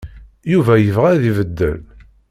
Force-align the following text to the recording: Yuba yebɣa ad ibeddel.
Yuba 0.51 0.73
yebɣa 0.77 1.09
ad 1.13 1.23
ibeddel. 1.29 1.79